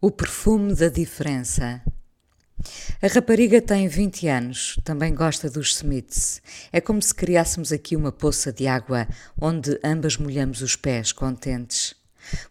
O 0.00 0.12
perfume 0.12 0.76
da 0.76 0.88
diferença. 0.88 1.82
A 3.02 3.08
rapariga 3.08 3.60
tem 3.60 3.88
20 3.88 4.28
anos, 4.28 4.78
também 4.84 5.12
gosta 5.12 5.50
dos 5.50 5.74
Smiths. 5.74 6.40
É 6.72 6.80
como 6.80 7.02
se 7.02 7.12
criássemos 7.12 7.72
aqui 7.72 7.96
uma 7.96 8.12
poça 8.12 8.52
de 8.52 8.68
água 8.68 9.08
onde 9.40 9.76
ambas 9.82 10.16
molhamos 10.16 10.62
os 10.62 10.76
pés, 10.76 11.10
contentes. 11.10 11.96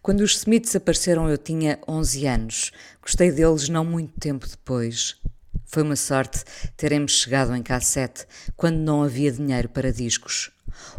Quando 0.02 0.20
os 0.20 0.36
Smiths 0.36 0.76
apareceram, 0.76 1.26
eu 1.30 1.38
tinha 1.38 1.78
11 1.88 2.26
anos. 2.26 2.70
Gostei 3.00 3.32
deles 3.32 3.70
não 3.70 3.82
muito 3.82 4.20
tempo 4.20 4.46
depois. 4.46 5.16
Foi 5.64 5.82
uma 5.82 5.96
sorte 5.96 6.44
terem-me 6.76 7.08
chegado 7.08 7.56
em 7.56 7.62
cassete 7.62 8.26
quando 8.58 8.76
não 8.76 9.02
havia 9.02 9.32
dinheiro 9.32 9.70
para 9.70 9.90
discos. 9.90 10.50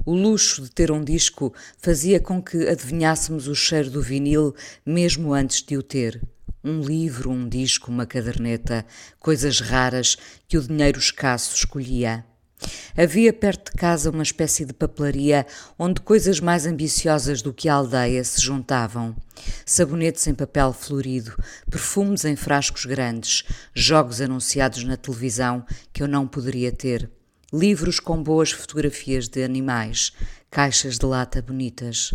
O 0.04 0.16
luxo 0.16 0.64
de 0.64 0.72
ter 0.72 0.90
um 0.90 1.04
disco 1.04 1.54
fazia 1.78 2.20
com 2.20 2.42
que 2.42 2.68
adivinhássemos 2.68 3.48
o 3.48 3.54
cheiro 3.54 3.92
do 3.92 4.02
vinil 4.02 4.56
mesmo 4.84 5.32
antes 5.32 5.62
de 5.62 5.78
o 5.78 5.84
ter. 5.84 6.20
Um 6.64 6.82
livro, 6.82 7.32
um 7.32 7.48
disco, 7.48 7.90
uma 7.90 8.06
caderneta, 8.06 8.86
coisas 9.20 9.62
raras 9.62 10.18
que 10.48 10.58
o 10.58 10.62
dinheiro 10.62 11.00
escasso 11.00 11.56
escolhia. 11.56 12.26
Havia 12.98 13.32
perto 13.32 13.72
de 13.72 13.78
casa 13.78 14.10
uma 14.10 14.24
espécie 14.24 14.66
de 14.66 14.74
papelaria 14.74 15.46
onde 15.78 16.02
coisas 16.02 16.42
mais 16.42 16.66
ambiciosas 16.66 17.42
do 17.42 17.54
que 17.54 17.70
a 17.70 17.76
aldeia 17.76 18.24
se 18.24 18.42
juntavam. 18.42 19.16
Sabonetes 19.66 20.28
em 20.28 20.34
papel 20.34 20.74
florido, 20.74 21.34
perfumes 21.70 22.26
em 22.26 22.36
frascos 22.36 22.86
grandes, 22.86 23.46
jogos 23.74 24.20
anunciados 24.20 24.84
na 24.84 24.98
televisão 24.98 25.66
que 25.94 26.04
eu 26.04 26.08
não 26.08 26.28
poderia 26.28 26.72
ter, 26.72 27.10
livros 27.54 28.00
com 28.00 28.22
boas 28.22 28.52
fotografias 28.52 29.30
de 29.30 29.44
animais, 29.44 30.12
caixas 30.52 30.98
de 30.98 31.06
lata 31.06 31.42
bonitas. 31.42 32.14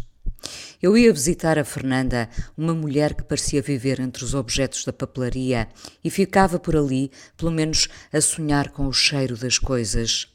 Eu 0.83 0.97
ia 0.97 1.13
visitar 1.13 1.59
a 1.59 1.65
Fernanda, 1.65 2.29
uma 2.57 2.75
mulher 2.75 3.15
que 3.15 3.23
parecia 3.23 3.63
viver 3.63 4.01
entre 4.01 4.25
os 4.25 4.35
objetos 4.35 4.85
da 4.85 4.93
papelaria 4.93 5.69
e 6.03 6.11
ficava 6.11 6.59
por 6.59 6.77
ali, 6.77 7.11
pelo 7.37 7.51
menos, 7.51 7.89
a 8.13 8.21
sonhar 8.21 8.71
com 8.71 8.87
o 8.87 8.93
cheiro 8.93 9.37
das 9.37 9.59
coisas. 9.59 10.29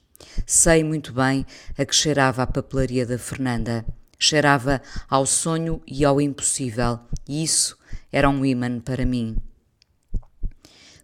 Sei 0.46 0.84
muito 0.84 1.14
bem 1.14 1.46
a 1.78 1.86
que 1.86 1.96
cheirava 1.96 2.44
a 2.44 2.48
papelaria 2.48 3.06
da 3.06 3.18
Fernanda. 3.18 3.86
Cheirava 4.18 4.82
ao 5.10 5.26
sonho 5.26 5.82
e 5.88 6.04
ao 6.04 6.20
impossível, 6.20 7.00
e 7.28 7.44
isso 7.44 7.78
era 8.12 8.30
um 8.30 8.46
imã 8.46 8.80
para 8.80 9.06
mim. 9.06 9.38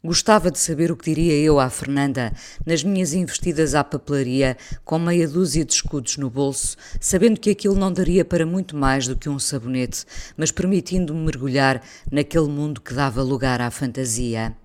Gostava 0.06 0.52
de 0.52 0.60
saber 0.60 0.92
o 0.92 0.96
que 0.96 1.06
diria 1.06 1.34
eu 1.34 1.60
à 1.60 1.68
Fernanda 1.68 2.32
nas 2.64 2.84
minhas 2.84 3.12
investidas 3.12 3.74
à 3.74 3.84
papelaria 3.84 4.56
com 4.84 5.00
meia 5.00 5.28
dúzia 5.28 5.66
de 5.66 5.74
escudos 5.74 6.18
no 6.18 6.30
bolso, 6.30 6.78
sabendo 7.02 7.40
que 7.40 7.50
aquilo 7.50 7.74
não 7.74 7.92
daria 7.92 8.24
para 8.24 8.46
muito 8.46 8.78
mais 8.78 9.08
do 9.08 9.16
que 9.16 9.28
um 9.28 9.40
sabonete, 9.40 10.06
mas 10.38 10.52
permitindo-me 10.52 11.26
mergulhar 11.26 11.82
naquele 12.12 12.48
mundo 12.48 12.82
que 12.82 12.94
dava 12.94 13.24
lugar 13.24 13.60
à 13.60 13.72
fantasia. 13.72 14.56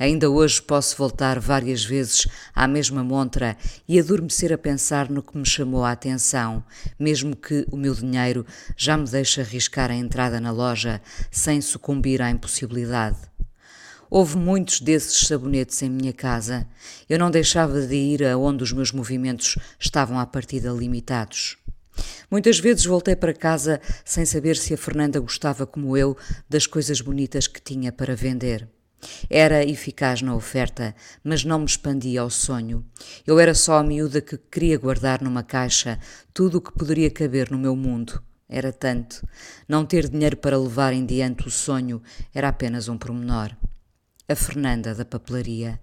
Ainda 0.00 0.28
hoje 0.28 0.60
posso 0.60 0.96
voltar 0.96 1.38
várias 1.38 1.84
vezes 1.84 2.26
à 2.52 2.66
mesma 2.66 3.04
montra 3.04 3.56
e 3.86 4.00
adormecer 4.00 4.52
a 4.52 4.58
pensar 4.58 5.08
no 5.08 5.22
que 5.22 5.38
me 5.38 5.46
chamou 5.46 5.84
a 5.84 5.92
atenção, 5.92 6.64
mesmo 6.98 7.36
que 7.36 7.64
o 7.70 7.76
meu 7.76 7.94
dinheiro 7.94 8.44
já 8.76 8.96
me 8.96 9.08
deixe 9.08 9.40
arriscar 9.40 9.92
a 9.92 9.94
entrada 9.94 10.40
na 10.40 10.50
loja 10.50 11.00
sem 11.30 11.60
sucumbir 11.60 12.20
à 12.20 12.28
impossibilidade. 12.28 13.31
Houve 14.14 14.36
muitos 14.36 14.78
desses 14.78 15.26
sabonetes 15.26 15.80
em 15.80 15.88
minha 15.88 16.12
casa. 16.12 16.68
Eu 17.08 17.18
não 17.18 17.30
deixava 17.30 17.80
de 17.80 17.94
ir 17.94 18.22
aonde 18.26 18.62
os 18.62 18.70
meus 18.70 18.92
movimentos 18.92 19.56
estavam 19.80 20.18
à 20.18 20.26
partida 20.26 20.70
limitados. 20.70 21.56
Muitas 22.30 22.58
vezes 22.58 22.84
voltei 22.84 23.16
para 23.16 23.32
casa 23.32 23.80
sem 24.04 24.26
saber 24.26 24.58
se 24.58 24.74
a 24.74 24.76
Fernanda 24.76 25.18
gostava 25.18 25.66
como 25.66 25.96
eu 25.96 26.14
das 26.46 26.66
coisas 26.66 27.00
bonitas 27.00 27.46
que 27.46 27.58
tinha 27.58 27.90
para 27.90 28.14
vender. 28.14 28.68
Era 29.30 29.64
eficaz 29.64 30.20
na 30.20 30.34
oferta, 30.34 30.94
mas 31.24 31.42
não 31.42 31.60
me 31.60 31.64
expandia 31.64 32.20
ao 32.20 32.28
sonho. 32.28 32.84
Eu 33.26 33.40
era 33.40 33.54
só 33.54 33.78
a 33.78 33.82
miúda 33.82 34.20
que 34.20 34.36
queria 34.36 34.76
guardar 34.76 35.22
numa 35.22 35.42
caixa 35.42 35.98
tudo 36.34 36.58
o 36.58 36.60
que 36.60 36.74
poderia 36.74 37.10
caber 37.10 37.50
no 37.50 37.56
meu 37.56 37.74
mundo. 37.74 38.22
Era 38.46 38.74
tanto. 38.74 39.26
Não 39.66 39.86
ter 39.86 40.06
dinheiro 40.06 40.36
para 40.36 40.58
levar 40.58 40.92
em 40.92 41.06
diante 41.06 41.48
o 41.48 41.50
sonho 41.50 42.02
era 42.34 42.48
apenas 42.48 42.88
um 42.88 42.98
promenor 42.98 43.56
a 44.32 44.36
Fernanda 44.36 44.94
da 44.94 45.04
papelaria. 45.04 45.78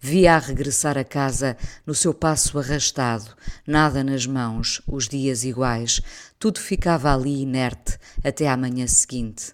Via-a 0.00 0.38
regressar 0.38 0.96
a 0.96 1.04
casa 1.04 1.56
no 1.86 1.94
seu 1.94 2.14
passo 2.14 2.58
arrastado, 2.58 3.34
nada 3.66 4.04
nas 4.04 4.26
mãos, 4.26 4.80
os 4.86 5.08
dias 5.08 5.44
iguais, 5.44 6.00
tudo 6.38 6.60
ficava 6.60 7.12
ali 7.12 7.42
inerte 7.42 7.98
até 8.22 8.48
à 8.48 8.56
manhã 8.56 8.86
seguinte. 8.86 9.52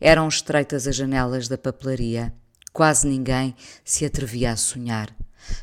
Eram 0.00 0.28
estreitas 0.28 0.86
as 0.86 0.96
janelas 0.96 1.48
da 1.48 1.58
papelaria. 1.58 2.34
Quase 2.72 3.06
ninguém 3.06 3.54
se 3.84 4.04
atrevia 4.04 4.52
a 4.52 4.56
sonhar. 4.56 5.14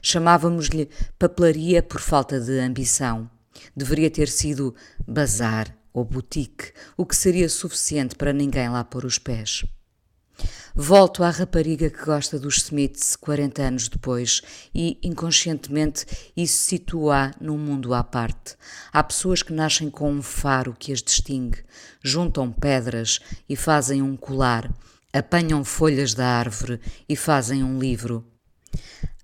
Chamávamos-lhe 0.02 0.90
papelaria 1.18 1.82
por 1.82 2.00
falta 2.00 2.40
de 2.40 2.60
ambição. 2.60 3.30
Deveria 3.76 4.10
ter 4.10 4.30
sido 4.30 4.76
bazar 5.08 5.76
ou 5.94 6.06
boutique, 6.06 6.72
o 6.96 7.06
que 7.06 7.16
seria 7.16 7.50
suficiente 7.50 8.16
para 8.16 8.32
ninguém 8.32 8.70
lá 8.70 8.84
pôr 8.84 9.06
os 9.06 9.18
pés. 9.18 9.66
Volto 10.74 11.22
à 11.22 11.30
rapariga 11.30 11.90
que 11.90 12.06
gosta 12.06 12.40
dos 12.40 12.60
Smiths 12.60 13.18
40 13.18 13.62
anos 13.62 13.90
depois 13.90 14.42
e, 14.74 14.98
inconscientemente, 15.04 16.06
isso 16.36 16.64
situa 16.64 17.32
num 17.42 17.58
mundo 17.58 17.94
à 17.94 18.02
parte. 18.02 18.56
Há 18.94 19.04
pessoas 19.04 19.44
que 19.44 19.52
nascem 19.52 19.90
com 19.90 20.10
um 20.10 20.22
faro 20.22 20.74
que 20.78 20.94
as 20.94 21.04
distingue, 21.04 21.62
juntam 22.02 22.54
pedras 22.54 23.20
e 23.50 23.56
fazem 23.58 24.02
um 24.02 24.16
colar, 24.16 24.74
apanham 25.12 25.62
folhas 25.66 26.14
da 26.14 26.26
árvore 26.26 26.80
e 27.08 27.18
fazem 27.18 27.62
um 27.62 27.78
livro. 27.78 28.26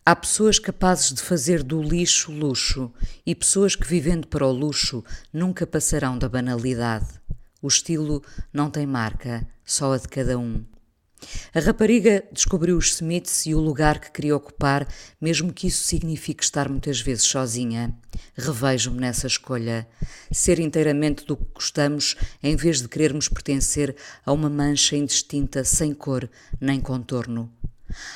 Há 0.05 0.17
pessoas 0.17 0.59
capazes 0.59 1.13
de 1.13 1.21
fazer 1.21 1.63
do 1.63 1.81
lixo 1.81 2.29
luxo 2.29 2.91
e 3.25 3.33
pessoas 3.33 3.73
que, 3.73 3.87
vivendo 3.87 4.27
para 4.27 4.45
o 4.45 4.51
luxo, 4.51 5.01
nunca 5.31 5.65
passarão 5.65 6.17
da 6.17 6.27
banalidade. 6.27 7.07
O 7.61 7.69
estilo 7.69 8.21
não 8.51 8.69
tem 8.69 8.85
marca, 8.85 9.47
só 9.65 9.93
a 9.93 9.97
de 9.97 10.09
cada 10.09 10.37
um. 10.37 10.65
A 11.53 11.59
rapariga 11.59 12.23
descobriu 12.31 12.77
os 12.77 12.93
Smiths 12.93 13.47
e 13.47 13.55
o 13.55 13.59
lugar 13.59 13.99
que 13.99 14.11
queria 14.11 14.35
ocupar, 14.35 14.87
mesmo 15.19 15.51
que 15.51 15.67
isso 15.67 15.83
signifique 15.83 16.43
estar 16.43 16.69
muitas 16.69 17.01
vezes 17.01 17.23
sozinha. 17.23 17.95
Revejo-me 18.35 18.99
nessa 18.99 19.25
escolha. 19.25 19.87
Ser 20.31 20.59
inteiramente 20.59 21.25
do 21.25 21.35
que 21.35 21.45
gostamos, 21.55 22.15
em 22.43 22.55
vez 22.55 22.81
de 22.81 22.87
querermos 22.87 23.27
pertencer 23.27 23.95
a 24.25 24.31
uma 24.31 24.49
mancha 24.49 24.95
indistinta, 24.95 25.63
sem 25.63 25.93
cor 25.93 26.29
nem 26.61 26.79
contorno. 26.79 27.51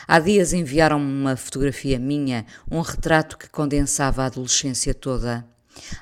Há 0.07 0.19
dias 0.19 0.53
enviaram-me 0.53 1.11
uma 1.11 1.35
fotografia 1.35 1.97
minha, 1.97 2.45
um 2.69 2.81
retrato 2.81 3.37
que 3.37 3.49
condensava 3.49 4.23
a 4.23 4.25
adolescência 4.27 4.93
toda. 4.93 5.47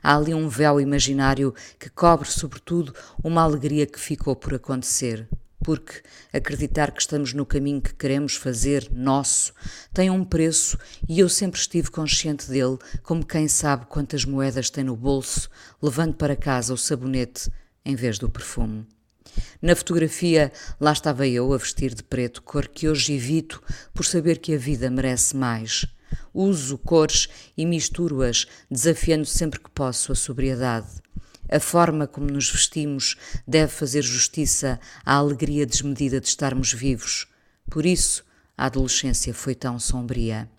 Há 0.04 0.18
ali 0.18 0.34
um 0.34 0.50
véu 0.50 0.82
imaginário 0.82 1.54
que 1.80 1.90
cobre, 1.90 2.28
sobretudo, 2.28 2.94
uma 3.24 3.44
alegria 3.44 3.86
que 3.86 4.00
ficou 4.00 4.36
por 4.36 4.56
acontecer 4.56 5.30
porque 5.64 6.02
acreditar 6.32 6.92
que 6.92 7.02
estamos 7.02 7.34
no 7.34 7.46
caminho 7.46 7.82
que 7.82 7.94
queremos 7.94 8.36
fazer 8.36 8.88
nosso 8.92 9.54
tem 9.94 10.10
um 10.10 10.24
preço 10.24 10.78
e 11.08 11.20
eu 11.20 11.30
sempre 11.30 11.60
estive 11.60 11.92
consciente 11.92 12.50
dele, 12.50 12.78
como 13.04 13.26
quem 13.26 13.48
sabe 13.48 13.86
quantas 13.86 14.26
moedas 14.26 14.70
tem 14.70 14.84
no 14.84 14.96
bolso, 14.96 15.50
levando 15.82 16.16
para 16.16 16.36
casa 16.36 16.74
o 16.74 16.78
sabonete 16.78 17.50
em 17.84 17.96
vez 17.96 18.18
do 18.18 18.30
perfume. 18.30 18.88
Na 19.62 19.76
fotografia, 19.76 20.52
lá 20.80 20.92
estava 20.92 21.28
eu 21.28 21.54
a 21.54 21.58
vestir 21.58 21.94
de 21.94 22.04
preto, 22.04 22.42
cor 22.42 22.68
que 22.68 22.88
hoje 22.88 23.14
evito 23.14 23.62
por 23.94 24.06
saber 24.06 24.40
que 24.40 24.54
a 24.54 24.58
vida 24.58 24.90
merece 24.90 25.36
mais. 25.36 25.86
Uso 26.34 26.78
cores 26.78 27.28
e 27.56 27.66
misturo-as, 27.66 28.48
desafiando 28.70 29.26
sempre 29.26 29.60
que 29.60 29.70
posso 29.70 30.12
a 30.12 30.16
sobriedade. 30.16 30.88
A 31.52 31.60
forma 31.60 32.06
como 32.06 32.30
nos 32.30 32.52
vestimos 32.52 33.16
deve 33.48 33.72
fazer 33.72 34.04
justiça 34.04 34.80
à 35.04 35.16
alegria 35.16 35.66
desmedida 35.66 36.22
de 36.22 36.28
estarmos 36.28 36.72
vivos. 36.72 37.28
Por 37.70 37.86
isso, 37.86 38.24
a 38.56 38.68
adolescência 38.68 39.34
foi 39.34 39.56
tão 39.56 39.80
sombria. 39.80 40.50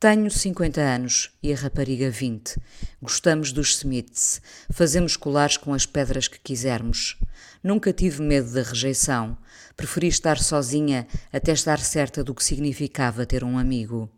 Tenho 0.00 0.30
50 0.30 0.80
anos 0.80 1.30
e 1.42 1.52
a 1.52 1.56
rapariga 1.56 2.10
20. 2.10 2.58
Gostamos 3.00 3.52
dos 3.52 3.76
Smiths. 3.78 4.40
Fazemos 4.70 5.16
colares 5.16 5.56
com 5.56 5.72
as 5.72 5.86
pedras 5.86 6.28
que 6.28 6.38
quisermos. 6.38 7.18
Nunca 7.62 7.92
tive 7.92 8.22
medo 8.22 8.52
da 8.52 8.62
rejeição. 8.62 9.36
Preferi 9.76 10.08
estar 10.08 10.38
sozinha 10.38 11.06
até 11.32 11.52
estar 11.52 11.80
certa 11.80 12.22
do 12.22 12.34
que 12.34 12.44
significava 12.44 13.24
ter 13.24 13.42
um 13.42 13.58
amigo. 13.58 14.10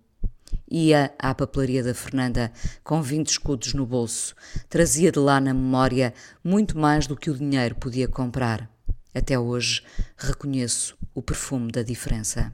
Ia 0.71 1.15
à 1.19 1.35
papelaria 1.35 1.83
da 1.83 1.95
Fernanda 1.95 2.53
com 2.83 3.01
vinte 3.01 3.31
escudos 3.31 3.73
no 3.75 3.87
bolso. 3.87 4.35
Trazia 4.69 5.13
de 5.13 5.19
lá 5.19 5.41
na 5.41 5.55
memória 5.55 6.13
muito 6.43 6.77
mais 6.79 7.07
do 7.07 7.17
que 7.17 7.31
o 7.31 7.37
dinheiro 7.37 7.77
podia 7.77 8.09
comprar. 8.09 8.69
Até 9.15 9.39
hoje 9.39 9.83
reconheço 10.17 10.97
o 11.15 11.23
perfume 11.23 11.71
da 11.71 11.83
diferença. 11.83 12.53